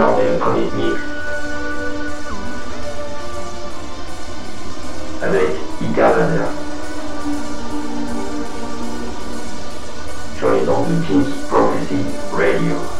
Norden 0.00 0.38
britannique. 0.38 0.98
Avec 5.20 5.50
Icarlander. 5.82 6.40
Sur 10.38 10.52
les 10.52 10.68
ondes 10.70 10.86
de 10.88 11.06
Pink 11.06 11.26
Prophecy 11.50 12.06
Radio. 12.32 12.99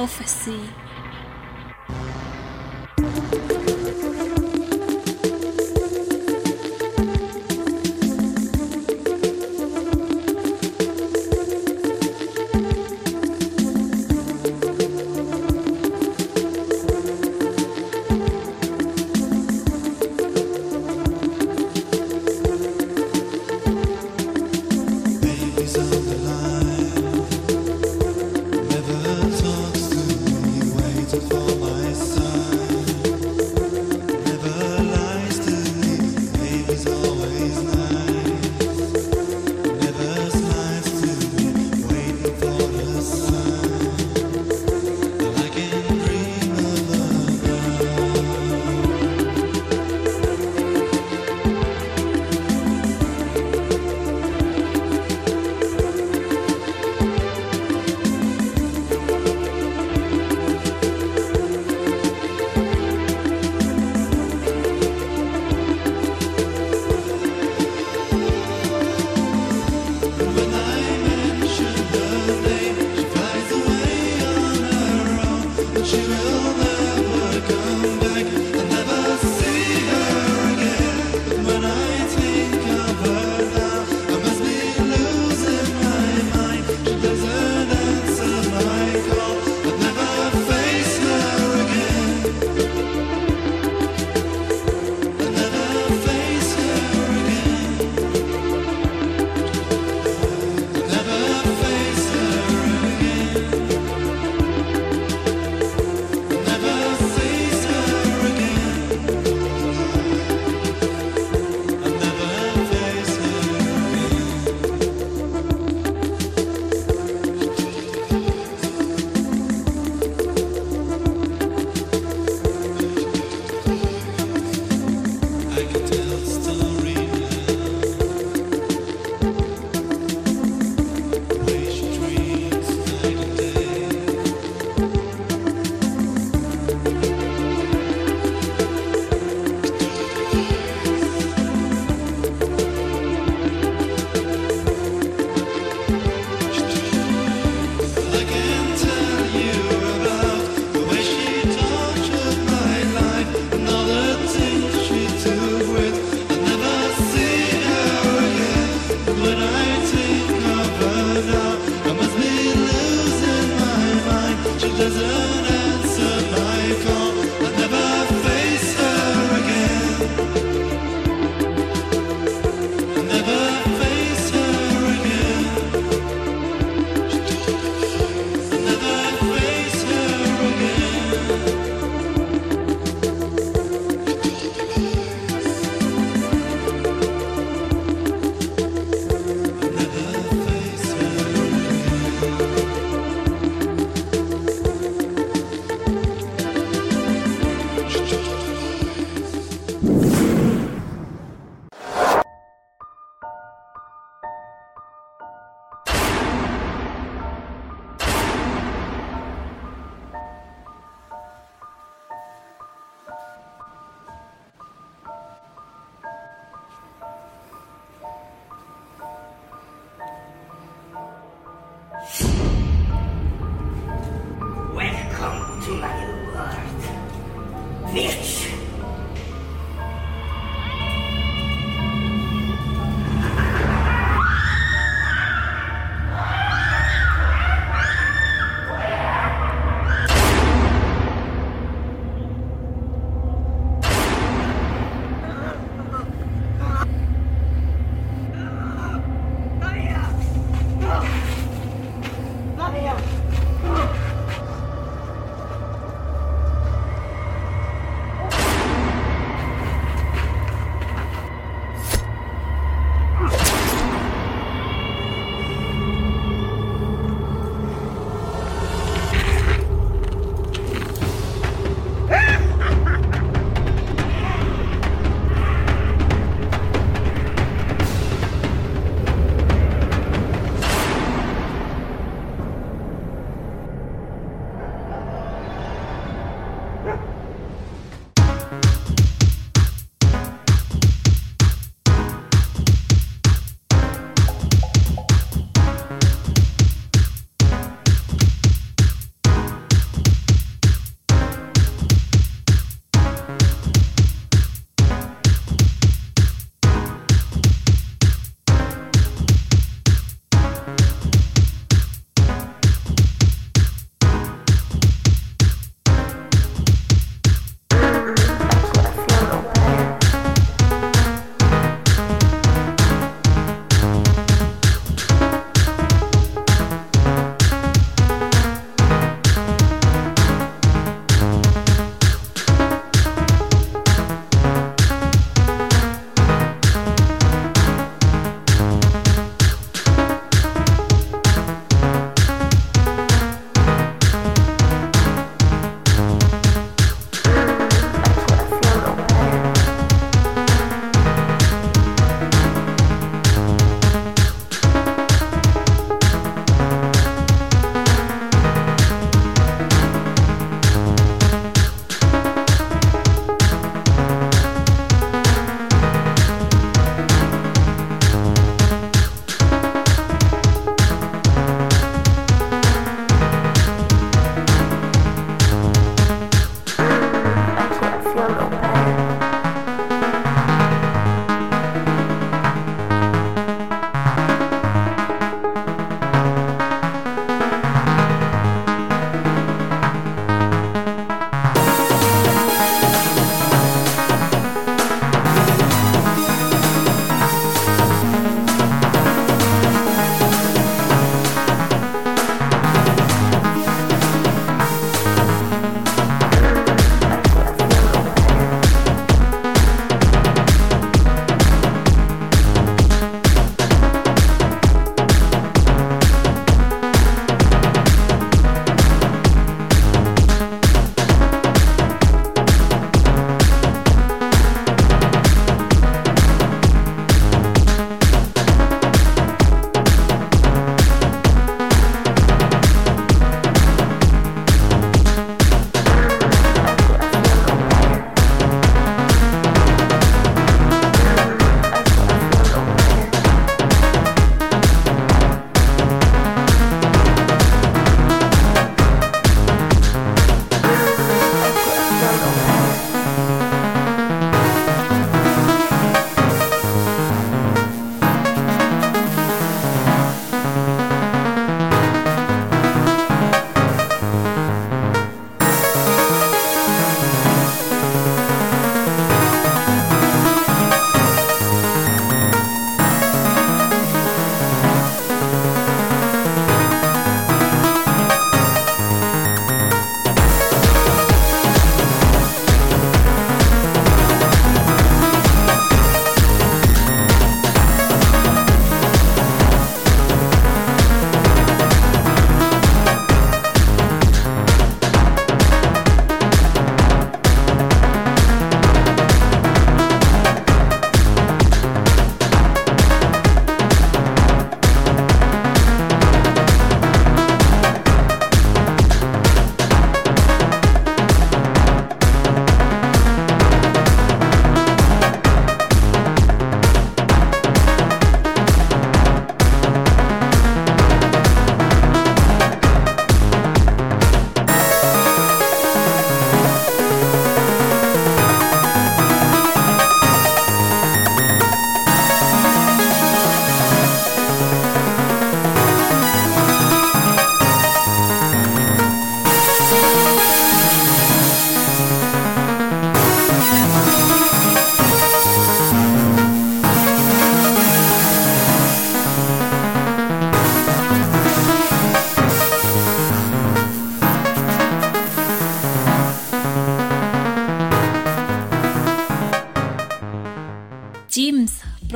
Prophecy. 0.00 0.89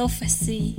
Prophecy. 0.04 0.76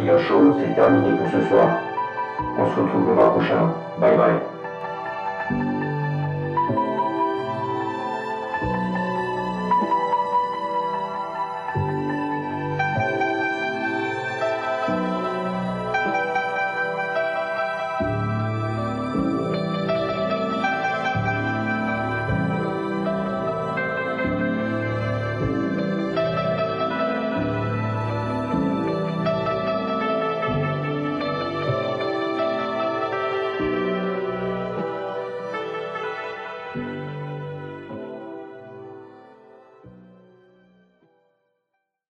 Show, 0.00 0.56
c'est 0.58 0.74
terminé 0.74 1.16
pour 1.18 1.28
ce 1.30 1.46
soir. 1.48 1.68
On 2.58 2.66
se 2.66 2.80
retrouve 2.80 3.08
le 3.08 3.14
mois 3.14 3.30
prochain. 3.32 3.74
Bye 3.98 4.16
bye. 4.16 4.41